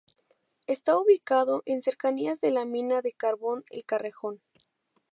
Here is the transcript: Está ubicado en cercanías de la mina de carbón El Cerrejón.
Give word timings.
Está 0.65 0.97
ubicado 0.97 1.61
en 1.67 1.83
cercanías 1.83 2.41
de 2.41 2.49
la 2.49 2.65
mina 2.65 3.03
de 3.03 3.11
carbón 3.13 3.63
El 3.69 3.83
Cerrejón. 3.87 4.41